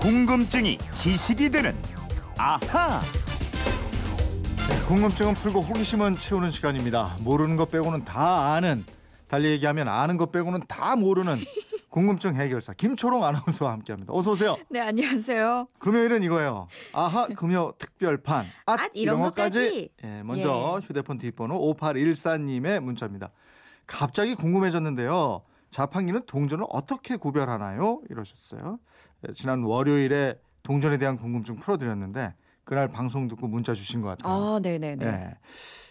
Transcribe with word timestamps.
궁금증이 0.00 0.78
지식이 0.94 1.50
되는 1.50 1.76
아하. 2.38 3.00
네, 4.68 4.86
궁금증은 4.88 5.34
풀고 5.34 5.60
호기심은 5.60 6.16
채우는 6.16 6.50
시간입니다. 6.50 7.16
모르는 7.20 7.56
것 7.56 7.70
빼고는 7.70 8.06
다 8.06 8.54
아는, 8.54 8.86
달리 9.28 9.50
얘기하면 9.50 9.88
아는 9.88 10.16
것 10.16 10.32
빼고는 10.32 10.62
다 10.66 10.96
모르는 10.96 11.38
궁금증 11.90 12.34
해결사 12.34 12.72
김초롱 12.72 13.24
아나운서와 13.24 13.72
함께합니다. 13.72 14.14
어서 14.14 14.30
오세요. 14.30 14.56
네, 14.70 14.80
안녕하세요. 14.80 15.66
금요일은 15.78 16.22
이거예요. 16.22 16.68
아하 16.94 17.26
금요 17.36 17.72
특별판. 17.76 18.46
앗, 18.64 18.80
앗, 18.80 18.90
이런 18.94 19.20
것까지. 19.20 19.90
예, 20.02 20.22
먼저 20.22 20.80
휴대폰 20.82 21.18
뒷번호 21.18 21.74
5814님의 21.74 22.80
문자입니다. 22.80 23.32
갑자기 23.86 24.34
궁금해졌는데요. 24.34 25.42
자판기는 25.70 26.26
동전을 26.26 26.66
어떻게 26.70 27.16
구별하나요? 27.16 28.02
이러셨어요. 28.10 28.78
예, 29.28 29.32
지난 29.32 29.62
월요일에 29.62 30.40
동전에 30.62 30.98
대한 30.98 31.16
궁금증 31.16 31.56
풀어드렸는데 31.56 32.34
그날 32.70 32.86
방송 32.86 33.26
듣고 33.26 33.48
문자 33.48 33.74
주신 33.74 34.00
것 34.00 34.10
같아요. 34.10 34.32
아, 34.32 34.60
네네네. 34.60 35.04
예. 35.04 35.34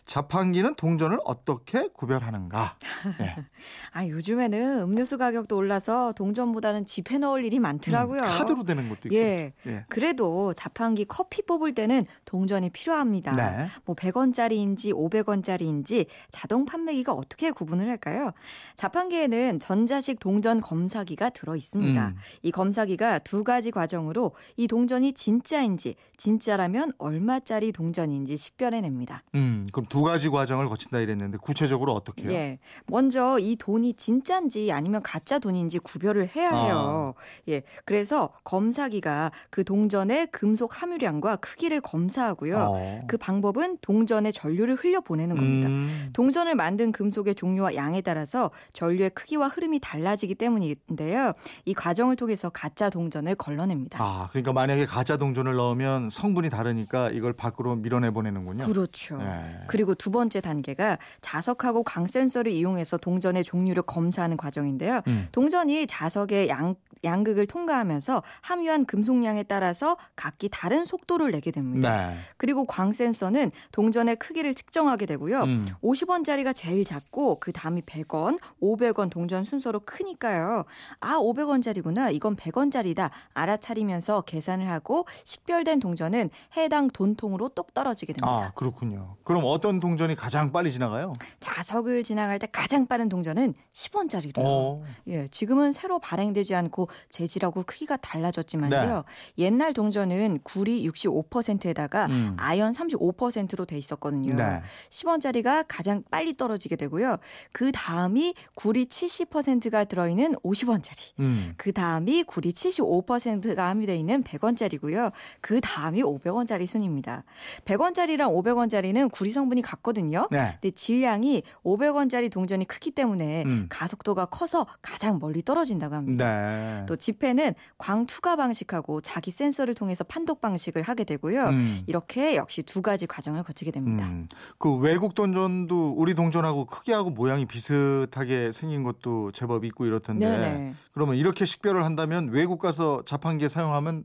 자판기는 0.06 0.74
동전을 0.76 1.20
어떻게 1.24 1.90
구별하는가? 1.90 2.78
예. 3.20 3.36
아, 3.92 4.08
요즘에는 4.08 4.80
음료수 4.84 5.18
가격도 5.18 5.58
올라서 5.58 6.14
동전보다는 6.14 6.86
지폐 6.86 7.18
넣을 7.18 7.44
일이 7.44 7.60
많더라고요. 7.60 8.22
음, 8.22 8.26
카드로 8.26 8.64
되는 8.64 8.88
것도 8.88 9.10
있고. 9.10 9.16
예. 9.16 9.54
예. 9.68 9.86
그래도 9.90 10.54
자판기 10.54 11.04
커피 11.04 11.42
뽑을 11.42 11.76
때는 11.76 12.06
동전이 12.24 12.70
필요합니다. 12.70 13.34
네. 13.34 13.68
뭐 13.84 13.96
100원짜리인지 13.96 14.94
500원짜리인지 14.94 16.08
자동 16.32 16.66
판매기가 16.66 17.12
어떻게 17.14 17.52
구분을 17.52 17.90
할까요? 17.90 18.32
자판기에는 18.76 19.60
전자식 19.60 20.20
동전 20.20 20.62
검사기가 20.62 21.30
들어 21.30 21.56
있습니다. 21.56 22.08
음. 22.08 22.16
이 22.42 22.52
검사기가 22.52 23.20
두 23.20 23.44
가지 23.44 23.70
과정으로 23.70 24.32
이 24.58 24.68
동전이 24.68 25.14
진짜인지 25.14 25.96
진짜라면 26.18 26.69
얼마짜리 26.98 27.72
동전인지 27.72 28.38
식별해냅니다. 28.38 29.24
음, 29.36 29.68
그럼 29.72 29.86
두 29.88 30.04
가지 30.04 30.30
과정을 30.30 30.68
거친다 30.68 31.00
이랬는데 31.00 31.38
구체적으로 31.40 31.94
어떻게요? 31.94 32.32
예. 32.32 32.60
먼저 32.88 33.38
이 33.40 33.56
돈이 33.56 33.94
진짜인지 33.94 34.72
아니면 34.72 35.02
가짜 35.04 35.40
돈인지 35.40 35.80
구별을 35.80 36.30
해야 36.36 36.50
해요. 36.50 37.14
예. 37.48 37.64
그래서 37.86 38.30
검사기가 38.44 39.32
그 39.50 39.64
동전의 39.64 40.28
금속 40.32 40.82
함유량과 40.82 41.38
크기를 41.38 41.82
검사하고요. 41.82 42.58
어. 42.58 43.02
그 43.08 43.18
방법은 43.18 43.80
동전의 43.82 44.34
전류를 44.34 44.76
흘려 44.76 45.02
보내는 45.02 45.36
겁니다. 45.36 45.70
음. 45.70 46.10
동전을 46.14 46.56
만든 46.56 46.92
금속의 46.92 47.36
종류와 47.36 47.76
양에 47.76 48.02
따라서 48.02 48.52
전류의 48.74 49.12
크기와 49.12 49.48
흐름이 49.48 49.80
달라지기 49.80 50.36
때문인데요. 50.36 51.34
이 51.66 51.74
과정을 51.74 52.16
통해서 52.16 52.50
가짜 52.50 52.90
동전을 52.90 53.36
걸러냅니다. 53.36 54.00
아, 54.02 54.28
그러니까 54.30 54.54
만약에 54.54 54.86
가짜 54.86 55.18
동전을 55.18 55.56
넣으면 55.56 56.10
성분이 56.10 56.49
다르니까 56.50 57.10
이걸 57.10 57.34
밖으로 57.34 57.76
밀어내 57.76 58.12
보내는군요. 58.12 58.66
그렇죠. 58.66 59.18
네. 59.18 59.64
그리고 59.68 59.96
두 59.96 60.12
번째 60.12 60.42
단계가 60.42 60.98
자석하고 61.22 61.84
광 61.84 62.06
센서를 62.06 62.52
이용해서 62.52 62.98
동전의 62.98 63.44
종류를 63.44 63.84
검사하는 63.84 64.38
과정인데요. 64.38 65.02
음. 65.08 65.28
동전이 65.32 65.88
자석의 65.88 66.50
양, 66.50 66.76
양극을 67.04 67.48
통과하면서 67.48 68.24
함유한 68.42 68.86
금속량에 68.86 69.44
따라서 69.44 69.98
각기 70.16 70.50
다른 70.50 70.86
속도를 70.86 71.32
내게 71.32 71.52
됩니다. 71.52 72.10
네. 72.10 72.16
그리고 72.38 72.66
광 72.66 72.92
센서는 72.92 73.52
동전의 73.72 74.18
크기를 74.18 74.54
측정하게 74.54 75.06
되고요. 75.06 75.44
음. 75.44 75.68
50원짜리가 75.84 76.54
제일 76.56 76.84
작고 76.84 77.40
그 77.40 77.52
다음이 77.52 77.82
100원, 77.84 78.40
500원 78.62 79.10
동전 79.10 79.44
순서로 79.44 79.82
크니까요. 79.82 80.66
아, 81.00 81.18
500원짜리구나. 81.18 82.14
이건 82.14 82.36
100원짜리다. 82.36 83.10
알아차리면서 83.34 84.22
계산을 84.22 84.68
하고 84.68 85.06
식별된 85.24 85.80
동전은 85.80 86.30
해당 86.58 86.90
돈통으로 86.90 87.50
똑 87.50 87.74
떨어지게 87.74 88.14
됩니다. 88.14 88.28
아, 88.28 88.52
그렇군요. 88.56 89.16
그럼 89.24 89.44
어떤 89.46 89.80
동전이 89.80 90.16
가장 90.16 90.52
빨리 90.52 90.72
지나가요? 90.72 91.14
자석을 91.40 92.04
지나갈 92.04 92.40
때 92.40 92.48
가장 92.52 92.88
빠른 92.88 93.10
동전은 93.10 93.54
10원짜리래요. 93.74 94.44
어. 94.44 94.84
예, 95.08 95.28
지금은 95.28 95.72
새로 95.72 96.00
발행되지 96.00 96.56
않고 96.56 96.90
재질하고 97.10 97.64
크기가 97.64 97.98
달라졌지만요. 97.98 98.70
네. 98.70 99.44
옛날 99.44 99.74
동전은 99.74 100.40
구리 100.44 100.88
65%에다가 100.88 102.08
음. 102.08 102.36
아연 102.38 102.74
35%로 102.74 103.66
돼 103.66 103.78
있었거든요. 103.78 104.36
네. 104.36 104.62
10원짜리가 104.90 105.66
가장 105.68 106.04
빨리 106.10 106.36
떨어지게 106.36 106.76
되고요. 106.76 107.18
그 107.52 107.72
다음이 107.72 108.34
구리 108.56 108.86
70%가 108.86 109.86
들어있는 109.86 110.34
50원짜리. 110.36 111.20
음. 111.20 111.54
그 111.58 111.72
다음이 111.72 112.24
구리 112.24 112.52
75%가 112.52 113.70
함유되어 113.70 113.96
있는 113.96 114.24
100원짜리고요. 114.24 115.12
그 115.42 115.62
다음이 115.62 116.02
500 116.04 116.29
원짜리 116.30 116.68
순입니다. 116.68 117.24
100원짜리랑 117.66 118.34
500원짜리는 118.34 119.12
구리 119.12 119.32
성분이 119.32 119.62
같거든요. 119.62 120.28
네. 120.32 120.58
근데 120.62 120.72
질량이 120.72 121.44
500원짜리 121.64 122.32
동전이 122.32 122.66
크기 122.66 122.92
때문에 122.92 123.44
음. 123.44 123.68
가속도가 123.70 124.26
커서 124.26 124.66
가장 124.82 125.20
멀리 125.20 125.42
떨어진다고 125.42 125.96
합니다. 125.96 126.26
네. 126.26 126.86
또 126.88 126.96
지폐는 126.96 127.54
광 127.78 128.06
투과 128.06 128.36
방식하고 128.36 129.02
자기 129.02 129.32
센서를 129.32 129.76
통해서 129.76 130.04
판독 130.04 130.42
방식을 130.42 130.82
하게 130.84 131.04
되고요. 131.04 131.46
음. 131.48 131.82
이렇게 131.88 132.36
역시 132.36 132.64
두 132.64 132.82
가지 132.82 133.08
과정을 133.08 133.44
거치게 133.44 133.72
됩니다. 133.72 134.06
음. 134.06 134.28
그 134.58 134.76
외국 134.76 135.16
동전도 135.16 135.94
우리 135.98 136.14
동전하고 136.14 136.66
크기하고 136.66 137.10
모양이 137.12 137.46
비슷하게 137.46 138.52
생긴 138.52 138.84
것도 138.84 139.32
제법 139.32 139.66
있고 139.66 139.86
이렇던데. 139.86 140.28
네네. 140.28 140.74
그러면 140.94 141.16
이렇게 141.16 141.46
식별을 141.46 141.84
한다면 141.84 142.30
외국 142.30 142.60
가서 142.60 143.04
자판기에 143.06 143.48
사용하면 143.48 144.04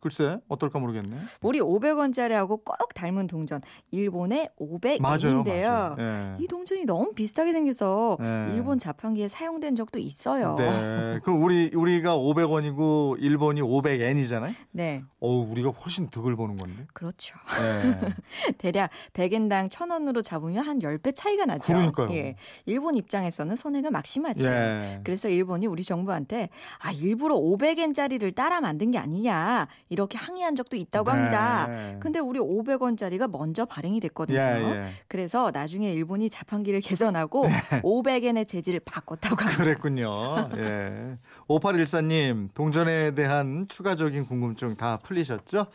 글쎄 0.00 0.38
어떨까 0.48 0.78
모르겠네. 0.78 1.16
우리 1.42 1.60
500원짜리하고 1.60 2.64
꼭 2.64 2.94
닮은 2.94 3.26
동전 3.26 3.60
일본의 3.90 4.50
맞아요, 5.00 5.18
500엔인데요. 5.18 5.68
맞아요. 5.68 5.96
예. 5.98 6.36
이 6.42 6.46
동전이 6.46 6.84
너무 6.84 7.12
비슷하게 7.12 7.52
생겨서 7.52 8.16
네. 8.20 8.52
일본 8.54 8.78
자판기에 8.78 9.28
사용된 9.28 9.76
적도 9.76 9.98
있어요. 9.98 10.56
네. 10.58 11.20
그럼 11.22 11.42
우리 11.42 11.70
우리가 11.74 12.16
500원이고 12.16 13.16
일본이 13.20 13.62
500엔이잖아요. 13.62 14.54
네, 14.72 15.02
어, 15.20 15.28
우리가 15.28 15.70
훨씬 15.70 16.08
득을 16.08 16.36
보는 16.36 16.56
건데. 16.56 16.86
그렇죠. 16.92 17.36
네. 17.58 18.00
대략 18.58 18.90
100엔당 19.12 19.68
1000원으로 19.70 20.22
잡으면 20.22 20.64
한 20.64 20.78
10배 20.78 21.14
차이가 21.14 21.46
나죠. 21.46 21.72
그러니까요. 21.72 22.12
예. 22.12 22.36
일본 22.66 22.94
입장에서는 22.94 23.56
손해가 23.56 23.90
막심하죠. 23.90 24.46
예. 24.48 25.00
그래서 25.04 25.28
일본이 25.28 25.66
우리 25.66 25.82
정부한테 25.82 26.48
아 26.78 26.92
일부러 26.92 27.36
500엔짜리를 27.36 28.34
따라 28.34 28.60
만든 28.60 28.90
게 28.90 28.98
아니냐 28.98 29.55
이렇게 29.88 30.18
항의한 30.18 30.54
적도 30.56 30.76
있다고 30.76 31.10
네. 31.10 31.16
합니다. 31.16 31.98
근데 32.00 32.18
우리 32.18 32.38
500원짜리가 32.38 33.30
먼저 33.30 33.64
발행이 33.64 34.00
됐거든요. 34.00 34.38
예, 34.38 34.42
예. 34.42 34.84
그래서 35.08 35.50
나중에 35.52 35.92
일본이 35.92 36.28
자판기를 36.30 36.80
개선하고 36.82 37.44
500엔의 37.82 38.46
재질을 38.46 38.80
바꿨다고 38.80 39.36
합니다. 39.36 39.62
그랬군요. 39.62 40.10
예. 40.56 41.18
5814님, 41.48 42.52
동전에 42.54 43.14
대한 43.14 43.66
추가적인 43.68 44.26
궁금증 44.26 44.76
다 44.76 44.98
풀리셨죠? 44.98 45.66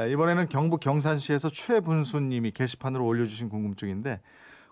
예, 0.00 0.10
이번에는 0.10 0.48
경북 0.48 0.80
경산시에서 0.80 1.50
최분수님이 1.50 2.52
게시판으로 2.52 3.04
올려주신 3.04 3.48
궁금증인데, 3.48 4.20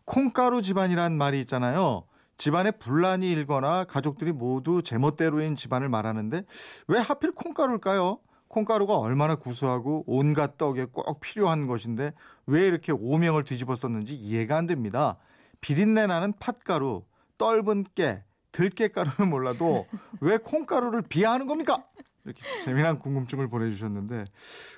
콩가루 0.04 0.62
집안이란 0.62 1.16
말이 1.18 1.40
있잖아요. 1.40 2.04
집안에 2.38 2.70
분란이 2.70 3.30
일거나 3.32 3.84
가족들이 3.84 4.32
모두 4.32 4.82
제멋대로인 4.82 5.56
집안을 5.56 5.88
말하는데, 5.88 6.42
왜 6.88 6.98
하필 6.98 7.32
콩가루일까요? 7.32 8.18
콩가루가 8.48 8.98
얼마나 8.98 9.34
구수하고 9.34 10.04
온갖 10.06 10.56
떡에 10.56 10.86
꼭 10.86 11.20
필요한 11.20 11.66
것인데, 11.66 12.12
왜 12.46 12.66
이렇게 12.66 12.92
오명을 12.92 13.44
뒤집어 13.44 13.74
썼는지 13.76 14.14
이해가 14.14 14.56
안 14.56 14.66
됩니다. 14.66 15.16
비린내 15.60 16.06
나는 16.06 16.32
팥가루, 16.38 17.04
떫은 17.38 17.84
깨, 17.94 18.24
들깨가루는 18.52 19.28
몰라도 19.28 19.86
왜 20.20 20.38
콩가루를 20.38 21.02
비하하는 21.02 21.46
겁니까? 21.46 21.84
이렇게 22.24 22.42
재미난 22.64 22.98
궁금증을 22.98 23.48
보내주셨는데 23.48 24.24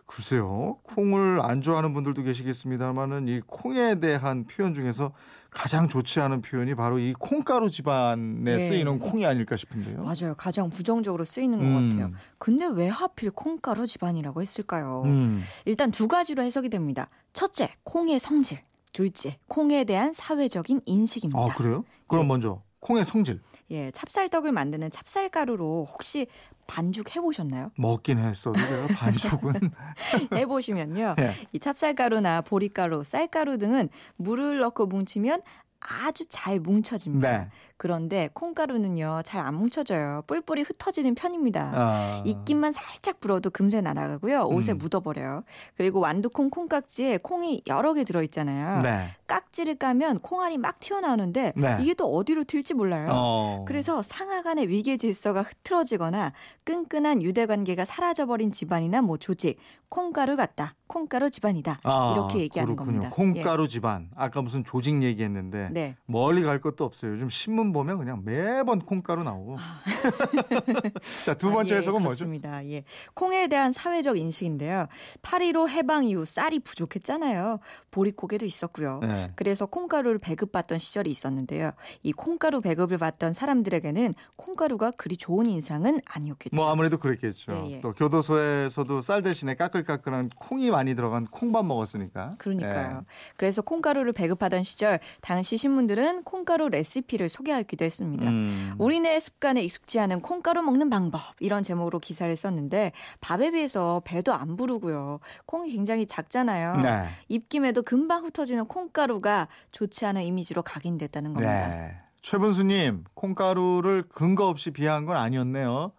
글쎄요 0.05 0.79
콩을 0.83 1.41
안 1.41 1.63
좋아하는 1.63 1.95
분들도 1.95 2.23
계시겠습니다만은 2.23 3.29
이 3.29 3.41
콩에 3.47 4.01
대한 4.01 4.47
표현 4.47 4.75
중에서 4.75 5.13
가장 5.51 5.89
좋지 5.89 6.21
않은 6.21 6.43
표현이 6.43 6.75
바로 6.75 6.99
이 6.99 7.15
콩가루 7.19 7.71
집안에 7.71 8.43
네. 8.43 8.61
쓰이는 8.61 8.99
콩이 8.99 9.25
아닐까 9.25 9.57
싶은데요. 9.57 10.03
맞아요. 10.03 10.35
가장 10.37 10.69
부정적으로 10.71 11.25
쓰이는 11.25 11.61
음. 11.61 11.91
것 11.91 11.97
같아요. 11.97 12.13
근데 12.39 12.67
왜 12.67 12.89
하필 12.89 13.31
콩가루 13.31 13.87
집안이라고 13.87 14.43
했을까요? 14.43 15.03
음, 15.07 15.43
일단 15.65 15.91
두 15.91 16.07
가지로 16.07 16.43
해석이 16.43 16.69
됩니다. 16.69 17.09
첫째, 17.33 17.75
콩의 17.85 18.19
성질. 18.19 18.59
둘째, 18.93 19.37
콩에 19.49 19.85
대한 19.85 20.13
사회적인 20.13 20.81
인식입니다. 20.87 21.39
아 21.39 21.47
그래요? 21.55 21.85
그럼 22.07 22.27
먼저 22.29 22.63
콩의 22.81 23.05
성질 23.05 23.41
예, 23.71 23.91
찹쌀떡을 23.91 24.53
만드는 24.53 24.91
찹쌀가루로 24.91 25.85
혹시 25.89 26.27
반죽 26.67 27.15
해보셨나요? 27.15 27.71
먹긴 27.77 28.19
했어도 28.19 28.59
제가 28.59 28.87
반죽은 28.97 29.71
해보시면요. 30.35 31.17
예. 31.19 31.33
이 31.53 31.59
찹쌀가루나 31.59 32.43
보리가루, 32.43 33.05
쌀가루 33.05 33.59
등은 33.59 33.89
물을 34.17 34.59
넣고 34.59 34.87
뭉치면 34.87 35.43
아주 35.81 36.27
잘 36.29 36.59
뭉쳐집니다. 36.61 37.39
네. 37.45 37.49
그런데 37.79 38.29
콩가루는요 38.35 39.23
잘 39.25 39.39
안 39.39 39.55
뭉쳐져요. 39.55 40.25
뿔뿔이 40.27 40.63
흩어지는 40.63 41.15
편입니다. 41.15 41.73
아. 41.75 42.23
입김만 42.25 42.73
살짝 42.73 43.21
불어도 43.21 43.51
금세 43.51 43.81
날아가고요. 43.81 44.47
옷에 44.47 44.73
음. 44.73 44.79
묻어버려요. 44.79 45.45
그리고 45.77 46.01
완두콩 46.01 46.51
콩깍지에 46.51 47.19
콩이 47.19 47.63
여러 47.69 47.95
개 47.95 48.03
들어있잖아요. 48.03 48.83
네. 48.83 49.09
깍지를 49.29 49.77
까면 49.77 50.19
콩알이 50.21 50.59
막 50.59 50.81
튀어나오는데 50.81 51.53
네. 51.55 51.79
이게 51.81 51.95
또 51.95 52.07
어디로 52.17 52.45
튈지 52.45 52.75
몰라요. 52.75 53.11
어. 53.13 53.65
그래서 53.69 54.03
상하 54.03 54.43
간의 54.43 54.69
위계 54.69 54.97
질서가 54.97 55.43
흐트러지거나 55.43 56.33
끈끈한 56.65 57.23
유대 57.23 57.47
관계가 57.47 57.85
사라져버린 57.85 58.51
집안이나 58.51 59.03
뭐 59.03 59.19
조직, 59.19 59.59
콩가루 59.89 60.37
같다, 60.37 60.73
콩가루 60.89 61.31
집안이다 61.31 61.79
아, 61.85 62.13
이렇게 62.15 62.41
얘기하는 62.41 62.75
그렇군요. 62.75 63.09
겁니다. 63.11 63.15
콩가루 63.15 63.69
집안. 63.69 64.11
아까 64.17 64.43
무슨 64.43 64.65
조직 64.65 65.03
얘기했는데 65.03 65.67
예. 65.67 65.69
네. 65.73 65.95
멀리 66.07 66.43
갈 66.43 66.61
것도 66.61 66.85
없어요. 66.85 67.13
요즘 67.13 67.29
신문 67.29 67.68
보면 67.73 67.99
그냥 67.99 68.23
매번 68.25 68.81
콩가루 68.81 69.23
나오고. 69.23 69.57
자, 71.25 71.35
두 71.35 71.51
번째 71.51 71.75
아, 71.75 71.77
예, 71.77 71.79
해석은 71.79 72.03
뭐죠? 72.03 72.19
그렇습니다. 72.19 72.65
예. 72.67 72.85
콩에 73.15 73.47
대한 73.49 73.73
사회적 73.73 74.17
인식인데요. 74.19 74.87
8.15 75.23 75.69
해방 75.69 76.05
이후 76.05 76.25
쌀이 76.25 76.61
부족했잖아요. 76.61 77.61
보릿고개도 77.91 78.47
있었고요. 78.47 79.01
네. 79.01 79.33
그래서 79.37 79.67
콩가루를 79.67 80.19
배급받던 80.19 80.79
시절이 80.79 81.11
있었는데요. 81.11 81.73
이 82.03 82.13
콩가루 82.13 82.61
배급을 82.61 82.99
받던 82.99 83.33
사람들에게는 83.33 84.13
콩가루가 84.37 84.93
그리 84.93 85.17
좋은 85.17 85.47
인상은 85.47 86.01
아니었겠죠. 86.05 86.57
뭐 86.57 86.71
아무래도 86.71 86.99
그랬겠죠. 86.99 87.65
예, 87.67 87.73
예. 87.73 87.81
또 87.81 87.93
교도소에서도 87.93 89.01
쌀 89.01 89.23
대신에 89.23 89.55
까끌까끌한 89.55 90.31
콩이 90.37 90.71
많이 90.71 90.95
들어간 90.95 91.25
콩밥 91.27 91.67
먹었으니까. 91.67 92.37
그러니까요. 92.39 93.03
예. 93.03 93.07
그래서 93.37 93.63
콩가루를 93.63 94.13
배급하던 94.13 94.63
시절 94.63 95.01
당시 95.21 95.57
신문들은 95.57 96.23
콩가루 96.23 96.69
레시피를 96.69 97.29
소개하 97.29 97.58
기도 97.63 97.85
했습니다. 97.85 98.29
음. 98.29 98.75
우리네 98.79 99.21
습관에 99.21 99.63
익숙지 99.63 100.01
않은 100.01 100.21
콩가루 100.21 100.63
먹는 100.63 100.91
방법 100.91 101.21
이런 101.41 101.63
제목으로 101.63 101.99
기사를 101.99 102.35
썼는데 102.35 102.93
밥에 103.21 103.51
비해서 103.51 104.03
배도 104.05 104.33
안 104.33 104.57
부르고요. 104.57 105.21
콩이 105.47 105.73
굉장히 105.73 106.07
작잖아요. 106.07 106.77
네. 106.77 107.05
입김에도 107.29 107.83
금방 107.83 108.25
흩어지는 108.25 108.67
콩가루가 108.67 109.49
좋지 109.73 110.07
않은 110.07 110.23
이미지로 110.23 110.63
각인됐다는 110.63 111.35
겁니다. 111.35 111.69
네. 111.69 111.97
최분수님, 112.23 113.05
콩가루를 113.15 114.05
근거 114.09 114.49
없이 114.49 114.71
비하한 114.71 115.07
건 115.07 115.17
아니었네요. 115.17 115.93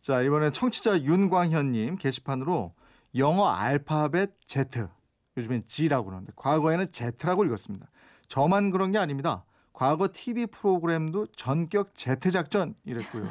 자, 0.00 0.22
이번에 0.22 0.50
청취자 0.50 1.02
윤광현님 1.02 1.96
게시판으로 1.96 2.72
영어 3.16 3.46
알파벳 3.48 4.30
Z, 4.46 4.86
요즘엔 5.36 5.62
G라고 5.66 6.06
그러는데 6.06 6.32
과거에는 6.36 6.88
Z라고 6.92 7.44
읽었습니다. 7.44 7.86
저만 8.28 8.70
그런 8.70 8.92
게 8.92 8.98
아닙니다. 8.98 9.44
과거 9.78 10.08
TV 10.08 10.46
프로그램도 10.46 11.28
전격 11.36 11.94
Z 11.94 12.32
작전 12.32 12.74
이랬고요. 12.84 13.30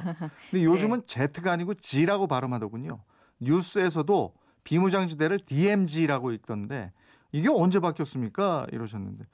근데 0.49 0.63
요즘은 0.63 1.01
Z가 1.05 1.51
아니고 1.51 1.73
G라고 1.73 2.25
발음하더군요. 2.25 3.03
뉴스에서도 3.41 4.33
비무장지대를 4.63 5.39
DMZ라고 5.39 6.31
읽던데 6.31 6.93
이게 7.33 7.49
언제 7.51 7.81
바뀌었습니까? 7.81 8.67
이러셨는데 8.71 9.25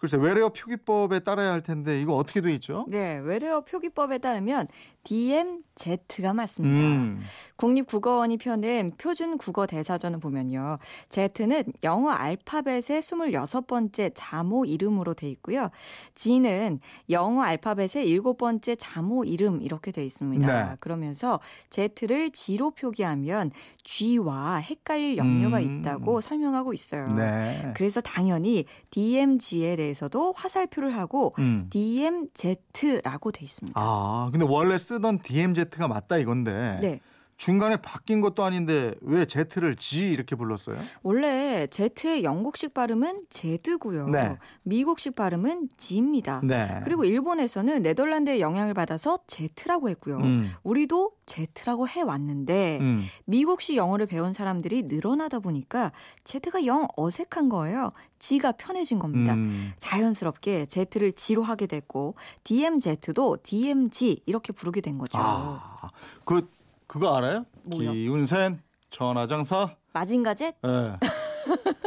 글쎄 0.00 0.16
외래어 0.16 0.48
표기법에 0.48 1.20
따라야 1.20 1.52
할 1.52 1.62
텐데 1.62 2.00
이거 2.00 2.16
어떻게 2.16 2.40
돼 2.40 2.54
있죠? 2.54 2.86
네, 2.88 3.18
외래어 3.18 3.60
표기법에 3.60 4.16
따르면 4.18 4.66
DMZ가 5.04 6.34
맞습니다. 6.34 6.74
음, 6.74 7.20
국립국어원이 7.56 8.38
펴낸 8.38 8.92
표준 8.96 9.38
국어 9.38 9.66
대사전을 9.66 10.20
보면요. 10.20 10.78
Z는 11.08 11.64
영어 11.84 12.10
알파벳의 12.10 12.80
26번째 12.80 14.12
자모 14.14 14.64
이름으로 14.64 15.14
돼 15.14 15.28
있고요. 15.30 15.70
G는 16.14 16.80
영어 17.10 17.42
알파벳의 17.42 18.06
7번째 18.06 18.76
자모 18.78 19.24
이름 19.24 19.62
이렇게 19.62 19.90
돼 19.90 20.04
있습니다. 20.04 20.70
네. 20.70 20.76
그러면서 20.80 21.40
Z를 21.70 22.30
G로 22.30 22.70
표기하면 22.70 23.50
G와 23.84 24.56
헷갈릴 24.56 25.16
염려가 25.16 25.58
음. 25.58 25.80
있다고 25.80 26.20
설명하고 26.20 26.72
있어요. 26.72 27.06
네. 27.08 27.72
그래서 27.74 28.00
당연히 28.00 28.64
DMG에 28.90 29.76
대해 29.76 29.89
서도 29.94 30.32
화살표를 30.36 30.96
하고 30.96 31.34
음. 31.38 31.66
DMZ라고 31.70 33.32
돼 33.32 33.44
있습니다. 33.44 33.80
아, 33.80 34.28
근데 34.32 34.46
원래 34.48 34.78
쓰던 34.78 35.20
DMZ가 35.20 35.88
맞다 35.88 36.18
이건데 36.18 36.78
네. 36.80 37.00
중간에 37.40 37.78
바뀐 37.78 38.20
것도 38.20 38.44
아닌데 38.44 38.94
왜 39.00 39.24
Z를 39.24 39.74
G 39.74 40.10
이렇게 40.10 40.36
불렀어요? 40.36 40.76
원래 41.02 41.66
Z의 41.68 42.22
영국식 42.22 42.74
발음은 42.74 43.28
제드고요. 43.30 44.08
네. 44.08 44.36
미국식 44.62 45.14
발음은 45.14 45.70
G입니다. 45.78 46.42
네. 46.44 46.82
그리고 46.84 47.06
일본에서는 47.06 47.80
네덜란드의 47.80 48.42
영향을 48.42 48.74
받아서 48.74 49.20
Z라고 49.26 49.88
했고요. 49.88 50.18
음, 50.18 50.50
우리도 50.62 51.12
Z라고 51.24 51.88
해왔는데 51.88 52.76
음. 52.82 53.06
미국식 53.24 53.74
영어를 53.74 54.04
배운 54.04 54.34
사람들이 54.34 54.82
늘어나다 54.82 55.38
보니까 55.38 55.92
Z가 56.24 56.66
영 56.66 56.88
어색한 56.94 57.48
거예요. 57.48 57.92
G가 58.18 58.52
편해진 58.52 58.98
겁니다. 58.98 59.32
음. 59.32 59.72
자연스럽게 59.78 60.66
Z를 60.66 61.12
G로 61.12 61.42
하게 61.42 61.66
됐고 61.66 62.16
DMZ도 62.44 63.38
DMG 63.42 64.24
이렇게 64.26 64.52
부르게 64.52 64.82
된 64.82 64.98
거죠. 64.98 65.18
아, 65.18 65.90
그 66.26 66.46
그거 66.90 67.16
알아요? 67.16 67.46
뭐요? 67.70 67.92
기운센 67.92 68.60
전화장사. 68.90 69.76
마징가 69.94 70.34
Z? 70.34 70.46
예. 70.66 70.98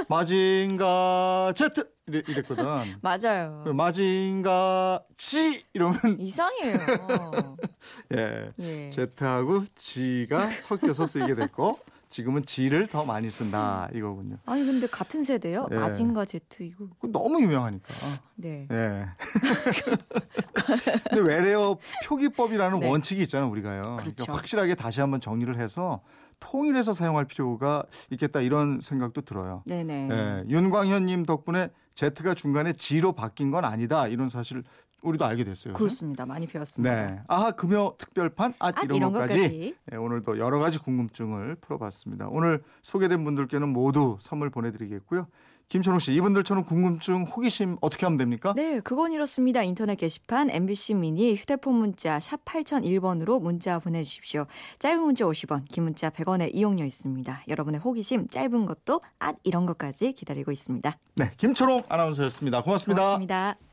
마징가 0.07 1.53
이래, 2.07 2.23
이랬거든. 2.25 2.63
맞아요. 3.03 3.63
그 3.65 3.71
마징가 3.71 5.03
G 5.17 5.65
이러면 5.73 5.99
이상해요. 6.19 6.77
예. 8.15 8.53
예. 8.59 8.89
Z하고 8.91 9.65
G가 9.75 10.49
섞여서 10.51 11.05
쓰이게 11.05 11.35
됐고 11.35 11.79
지금은 12.13 12.45
G를 12.45 12.85
더 12.85 13.03
많이 13.03 13.31
쓴다 13.31 13.89
이거군요. 13.91 14.37
아니 14.45 14.63
근데 14.63 14.85
같은 14.85 15.23
세대요? 15.23 15.65
예. 15.71 15.75
마징가 15.75 16.25
Z 16.25 16.41
이거. 16.59 16.85
너무 17.11 17.41
유명하니까. 17.41 17.87
네. 18.35 18.67
예. 18.69 19.07
근데 21.09 21.21
외래어 21.21 21.75
표기법이라는 22.05 22.81
네. 22.81 22.87
원칙이 22.87 23.19
있잖아요, 23.23 23.49
우리가요. 23.49 23.81
그러니까 23.81 24.03
그렇죠. 24.03 24.31
확실하게 24.31 24.75
다시 24.75 25.01
한번 25.01 25.21
정리를 25.21 25.57
해서 25.57 26.03
통일해서 26.43 26.93
사용할 26.93 27.25
필요가 27.25 27.83
있겠다 28.11 28.41
이런 28.41 28.81
생각도 28.81 29.21
들어요. 29.21 29.63
네네. 29.65 30.09
예. 30.11 30.43
윤광현님 30.49 31.23
덕분에 31.23 31.69
Z가 31.95 32.33
중간에 32.33 32.73
G로 32.73 33.13
바뀐 33.13 33.49
건 33.49 33.63
아니다 33.63 34.07
이런 34.07 34.27
사실 34.27 34.63
우리도 35.03 35.25
알게 35.25 35.43
됐어요. 35.43 35.73
그렇습니다. 35.73 36.25
많이 36.25 36.47
배웠습니다. 36.47 37.07
네. 37.07 37.21
아하 37.27 37.51
금요 37.51 37.95
특별판 37.97 38.53
아, 38.59 38.67
아, 38.67 38.81
이런, 38.83 38.97
이런 38.97 39.11
것까지, 39.11 39.37
것까지. 39.37 39.75
예, 39.91 39.95
오늘도 39.95 40.37
여러 40.37 40.59
가지 40.59 40.79
궁금증을 40.79 41.55
풀어봤습니다. 41.55 42.27
오늘 42.29 42.61
소개된 42.81 43.23
분들께는 43.23 43.69
모두 43.69 44.17
선물 44.19 44.49
보내드리겠고요. 44.49 45.27
김천욱 45.67 46.01
씨, 46.01 46.13
이분들처럼 46.13 46.65
궁금증, 46.65 47.23
호기심 47.23 47.77
어떻게 47.81 48.05
하면 48.05 48.17
됩니까? 48.17 48.53
네, 48.55 48.79
그건 48.79 49.11
이렇습니다. 49.11 49.63
인터넷 49.63 49.95
게시판 49.95 50.49
MBC 50.49 50.93
미니 50.95 51.33
휴대폰 51.33 51.75
문자 51.75 52.19
샵 52.19 52.45
8001번으로 52.45 53.41
문자 53.41 53.79
보내주십시오. 53.79 54.45
짧은 54.79 55.01
문자 55.03 55.25
50원, 55.25 55.63
긴 55.71 55.85
문자 55.85 56.09
100원의 56.09 56.53
이용료 56.53 56.83
있습니다. 56.83 57.43
여러분의 57.47 57.79
호기심 57.79 58.27
짧은 58.29 58.65
것도 58.65 59.01
앗 59.19 59.35
이런 59.43 59.65
것까지 59.65 60.13
기다리고 60.13 60.51
있습니다. 60.51 60.97
네, 61.15 61.31
김초롱 61.37 61.83
아나운서였습니다. 61.89 62.61
고맙습니다. 62.61 63.01
고맙습니다. 63.01 63.72